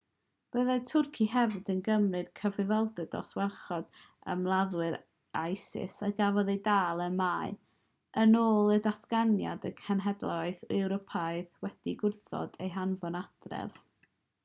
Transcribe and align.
byddai 0.53 0.75
twrci 0.91 1.25
hefyd 1.31 1.67
yn 1.73 1.81
cymryd 1.87 2.29
cyfrifoldeb 2.39 3.09
dros 3.15 3.33
warchod 3.39 3.99
ymladdwyr 4.33 4.95
isis 5.51 5.97
a 6.07 6.09
gafodd 6.21 6.49
eu 6.53 6.57
dal 6.69 7.03
y 7.05 7.07
mae 7.19 7.53
yn 8.23 8.33
ôl 8.41 8.73
y 8.77 8.77
datganiad 8.87 9.67
y 9.71 9.73
cenhedloedd 9.83 10.63
ewropeaidd 10.79 11.53
wedi 11.67 11.93
gwrthod 12.01 12.57
eu 12.67 12.71
hanfon 12.79 13.19
adref 13.25 13.79